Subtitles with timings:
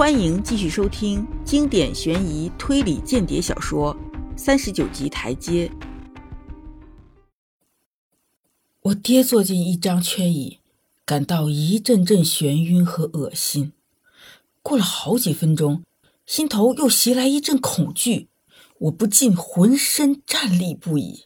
[0.00, 3.94] 欢迎继续收听经典悬疑推理间谍小说
[4.34, 5.68] 《三十九级台阶》。
[8.80, 10.58] 我跌坐进一张圈椅，
[11.04, 13.74] 感到一阵阵眩晕和恶心。
[14.62, 15.82] 过了好几分钟，
[16.24, 18.28] 心头又袭来一阵恐惧，
[18.78, 21.24] 我不禁浑身战栗不已。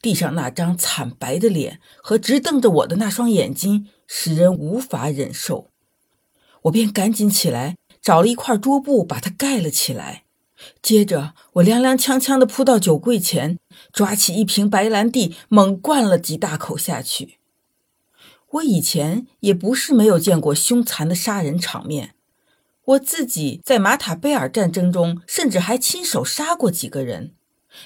[0.00, 5.68] 地上那张惨白的脸和直瞪着我的那双眼睛，使人无法忍受。
[6.64, 10.24] 我便赶紧起来，找了一块桌布把它盖了起来。
[10.80, 13.58] 接着，我踉踉跄跄地扑到酒柜前，
[13.92, 17.38] 抓起一瓶白兰地，猛灌了几大口下去。
[18.52, 22.14] 我以前也不是没有见过凶残的杀人场面，
[22.84, 27.34] 我自己在马塔贝尔战争中，甚至还亲手杀过几个人，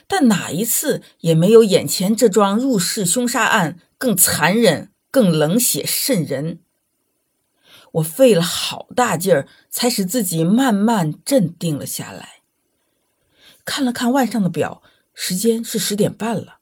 [0.06, 6.60] 但哪一次也没有眼前这桩入室凶杀案更残忍、更冷血渗人。
[7.92, 12.40] 我费了好大劲儿，才使自己慢慢镇定了下来。
[13.64, 14.82] 看了看腕上的表，
[15.14, 16.58] 时间是十点半了。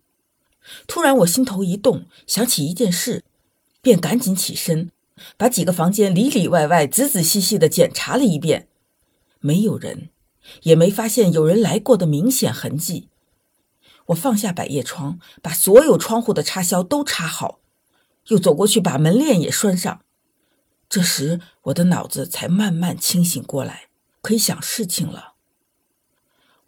[0.86, 3.24] 突然，我心头一动，想起一件事，
[3.80, 4.91] 便赶紧起身，
[5.36, 8.69] 把几个房间里里外外仔仔细细地检查了一遍，
[9.38, 10.10] 没有人，
[10.62, 13.08] 也没发现有人来过的明显痕迹。
[14.06, 17.60] 我放下百叶窗，把所有窗户的插销都插好，
[18.28, 20.00] 又走过去把门链也拴上。
[20.88, 23.88] 这时，我的脑子才慢慢清醒过来，
[24.22, 25.34] 可以想事情了。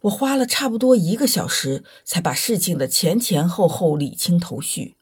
[0.01, 4.95] 我花了差不多一个小时，才把事情的前前后后理清头绪。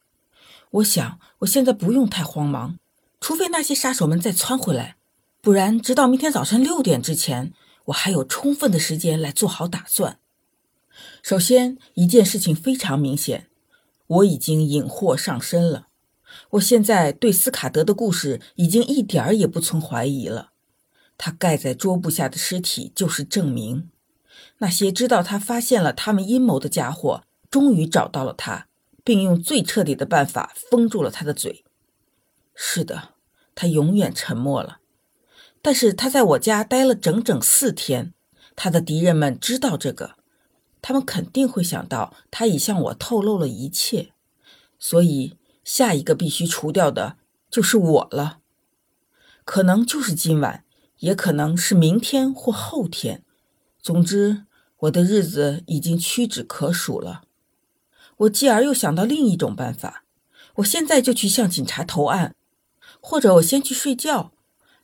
[0.71, 2.79] 我想，我现在不用太慌忙，
[3.21, 4.97] 除非那些杀手们再窜回来，
[5.41, 7.53] 不然直到明天早晨六点之前，
[7.85, 10.19] 我还有充分的时间来做好打算。
[11.21, 13.47] 首先，一件事情非常明显，
[14.07, 15.88] 我已经引祸上身了。
[16.52, 20.52] 我现在对斯卡德的故事已经一点儿也不存怀疑了。
[21.17, 23.90] 他盖在桌布下的尸体就是证明。
[24.59, 28.68] 那些知道他发现了他们阴谋的家伙，终于找到了他，
[29.03, 31.66] 并用最彻底的办法封住了他的嘴。
[32.56, 33.09] 是的，
[33.53, 34.80] 他永远沉默了。
[35.62, 38.13] 但是他在我家待了整整四天，
[38.56, 40.16] 他的敌人们知道这个，
[40.81, 44.13] 他们肯定会想到他已向我透露了一切，
[44.80, 45.36] 所以。
[45.67, 47.17] 下一个必须除掉的
[47.51, 48.39] 就是我了，
[49.44, 50.63] 可能就是今晚，
[51.00, 53.22] 也可能是明天或后天。
[53.81, 54.45] 总之，
[54.77, 57.23] 我的日子已经屈指可数了。
[58.19, 60.06] 我继而又想到另一种办法：
[60.56, 62.33] 我现在就去向警察投案，
[63.01, 64.31] 或者我先去睡觉，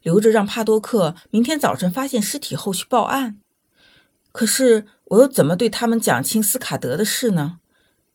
[0.02, 3.40] 留着让帕多克明天早晨发现尸体后去报案。
[4.34, 7.60] 可是，我又怎么对他们讲清斯卡德的事呢？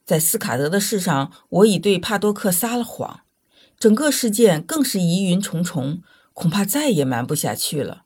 [0.08, 3.20] 在斯卡德的事上，我已对帕多克撒了谎，
[3.78, 6.00] 整个事件更是疑云重重，
[6.32, 8.04] 恐怕再也瞒不下去了。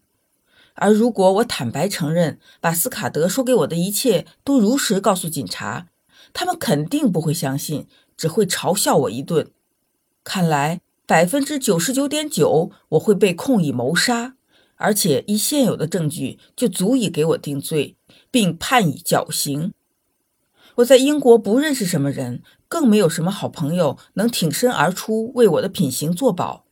[0.74, 5.86] 而如果我坦白承认，把斯卡德说给我的一切都如实告诉警察，
[6.32, 7.86] 他们肯定不会相信，
[8.16, 9.52] 只会嘲笑我一顿。
[10.24, 14.34] 看来百分之九十九点九我会被控以谋杀，
[14.74, 17.94] 而且依现有的证据就足以给我定罪，
[18.32, 19.72] 并判以绞刑。
[20.76, 26.64] 我在英国不认识什么人，更没有什么好朋友能挺身而出为我的品行作保。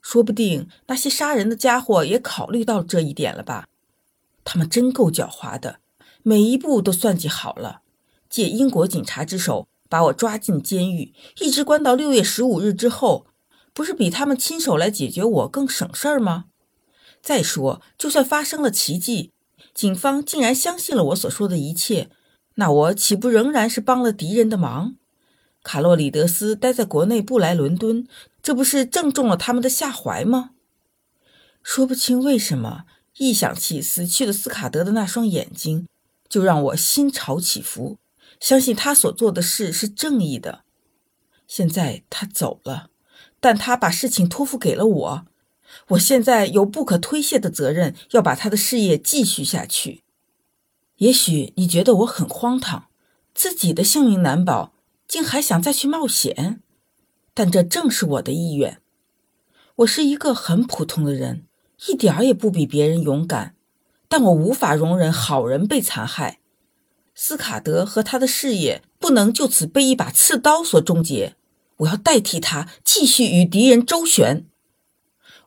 [0.00, 3.66] 说不定那些杀人的家伙也考虑到这一点了吧？
[4.44, 5.80] 他们真够狡猾的，
[6.22, 7.80] 每一步都算计好了，
[8.30, 13.26] 借英国警察之手把我抓进监狱，一直关到六月十五日之后，
[13.72, 16.44] 不是比他们亲手来解决我更省事儿吗？
[17.20, 19.32] 再说，就算发生了奇迹，
[19.74, 22.10] 警方竟然相信了我所说的一切。
[22.56, 24.96] 那我岂不仍然是帮了敌人的忙？
[25.62, 28.06] 卡洛里德斯待在国内不来伦敦，
[28.42, 30.50] 这不是正中了他们的下怀吗？
[31.62, 32.84] 说不清为什么，
[33.18, 35.86] 一想起死去的斯卡德的那双眼睛，
[36.28, 37.98] 就让我心潮起伏，
[38.38, 40.60] 相信他所做的事是正义的。
[41.46, 42.90] 现在他走了，
[43.38, 45.26] 但他把事情托付给了我，
[45.88, 50.04] 我现在有不可推卸的责任，要把他的事业继续下去。
[50.98, 52.86] 也许你觉得我很荒唐，
[53.34, 54.72] 自己的性命难保，
[55.06, 56.62] 竟还想再去冒险，
[57.34, 58.80] 但这正是我的意愿。
[59.76, 61.44] 我是一个很普通的人，
[61.86, 63.54] 一点儿也不比别人勇敢，
[64.08, 66.40] 但我无法容忍好人被残害。
[67.14, 71.36] 斯卡德和他的事业不能就此被一把刺刀所终结。
[71.78, 74.46] 我要代替他继续与敌人周旋。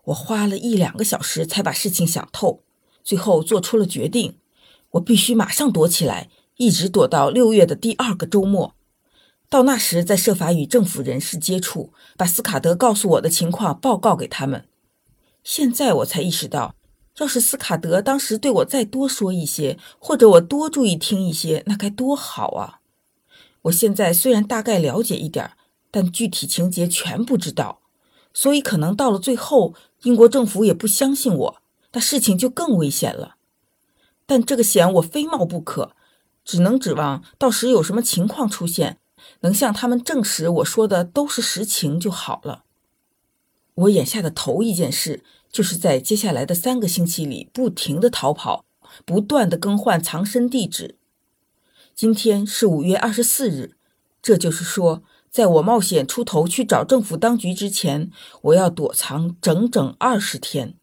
[0.06, 2.62] 我花了一两个小时才把事情想透，
[3.04, 4.38] 最后做出了决定。
[4.92, 8.76] 我必须马上躲起来，一直躲到六月的第二个周末。
[9.50, 14.66] 到那时，再设法与政府人士接触，把斯卡德告诉我的情况报告给他们。
[15.44, 16.76] 现在我才意识到，
[17.18, 22.80] 要是斯卡德当时对我再多说一些，或者我多注意听一些，那该多好啊！
[23.64, 25.52] 我现在虽然大概了解一点，
[25.90, 27.82] 但具体情节全不知道，
[28.34, 31.62] 所以可能到了最后，英国政府也不相信我，
[31.94, 33.38] 那事情就更危险了。
[34.30, 35.96] 但这个险我非冒不可，
[36.46, 39.00] 只能指望到时有什么情况出现，
[39.40, 42.64] 能向他们证实我说的都是实情就好了。
[43.74, 48.66] 我眼下的头一件事，就是在接下来的三个星期里不停的逃跑，
[49.04, 51.00] 不断的更换藏身地址。
[51.96, 53.72] 今天是五月二十四日，
[54.22, 55.02] 这就是说，
[55.32, 58.12] 在我冒险出头去找政府当局之前，
[58.44, 60.76] 我要躲藏整整二十天。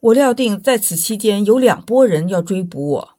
[0.00, 3.18] 我料定在此期间有两拨人要追捕我，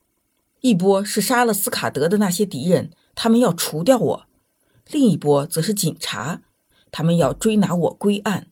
[0.62, 4.26] 一波是杀了斯卡德的那些敌人，他们要除掉我；
[4.90, 6.42] 另一波则是警察，
[6.90, 8.48] 他们要追拿我归案。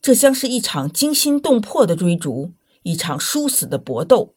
[0.00, 2.52] 这将是一场惊心动魄的追逐，
[2.84, 4.34] 一场殊死的搏斗。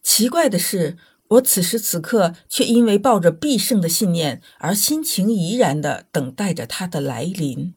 [0.00, 0.96] 奇怪的是，
[1.30, 7.74] 我此时此刻却因为抱着必胜的信念而心情怡然地等待着他的来临。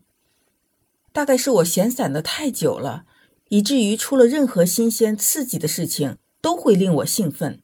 [1.12, 3.06] 大概是我闲散的太久了，
[3.54, 7.62] 以至于出了任何新鲜刺激的事情都会令我兴奋。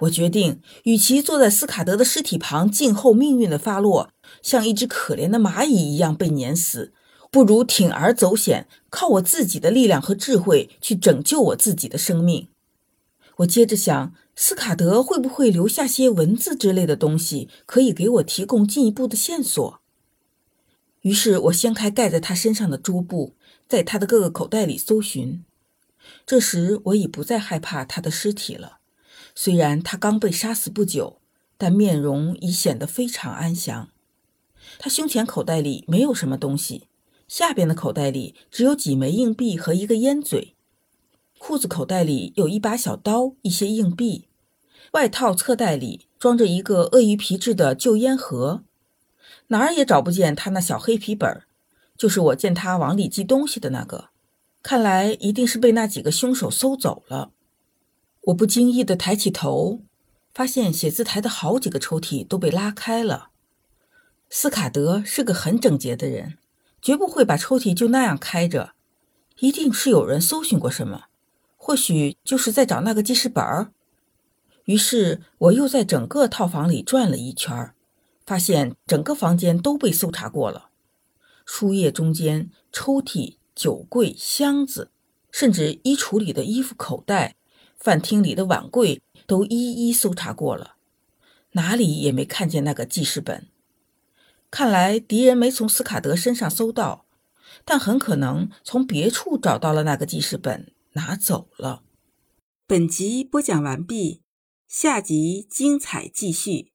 [0.00, 4.10] 我决定，与其坐在斯卡德的尸体旁静候命运的发落，
[4.42, 6.92] 像一只可怜的蚂蚁一样被碾死。
[7.30, 12.48] 不如铤而走险，靠我自己的力量和智慧去拯救我自己的生命。
[13.36, 19.80] 我接着想，斯卡德会不会留下些文字之类的东西，可以给我提供进一步的线索？
[21.02, 23.34] 于是我掀开盖在他身上的桌布，
[23.70, 25.44] 在他的各个口袋里搜寻。
[26.26, 28.78] 这时我已不再害怕他的尸体了，
[29.32, 31.20] 虽然他刚被杀死不久，
[31.56, 33.90] 但面容已显得非常安详。
[34.80, 36.88] 他胸前口袋里没有什么东西。
[37.28, 40.56] 下边的口袋里只有几枚硬币和一个烟嘴，
[41.38, 44.26] 裤子口袋里有一把小刀、一些硬币，
[44.94, 48.64] 外套侧袋里装着一个鳄鱼皮质的旧烟盒，
[49.46, 51.44] 哪儿也找不见他那小黑皮本儿，
[52.00, 54.08] 就是我见他往里寄东西的那个，
[54.62, 57.30] 看来一定是被那几个凶手搜走了。
[58.22, 59.82] 我不经意地抬起头，
[60.32, 63.28] 发现写字台的好几个抽屉都被拉开了。
[64.30, 66.38] 斯卡德是个很整洁的人。
[66.80, 68.72] 绝不会把抽屉就那样开着，
[69.40, 71.08] 一定是有人搜寻过什么，
[71.58, 73.70] 或许就是在找那个记事本儿。
[74.64, 77.74] 于是我又在整个套房里转了一圈，
[78.24, 80.69] 发现整个房间都被搜查过了，
[81.52, 84.92] 书页中间、抽屉、酒柜、箱子，
[85.32, 87.34] 甚至衣橱里的衣服口袋、
[87.76, 90.76] 饭厅里的碗柜都一一搜查过了，
[91.54, 93.48] 哪里也没看见那个记事本。
[94.48, 97.04] 看来敌人没从斯卡德身上搜到，
[97.64, 101.82] 但很可能从别处找到了那个记事本，拿走了。
[102.68, 104.22] 本集播讲完毕，
[104.68, 106.69] 下集精彩继续。